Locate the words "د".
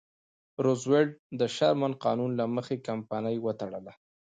1.39-1.41